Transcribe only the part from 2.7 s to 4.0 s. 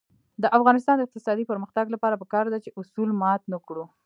اصول مات نکړو.